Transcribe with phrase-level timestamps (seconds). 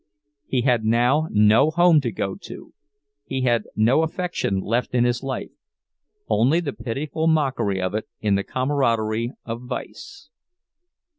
[0.47, 2.73] He had now no home to go to;
[3.23, 8.43] he had no affection left in his life—only the pitiful mockery of it in the
[8.43, 10.29] camaraderie of vice.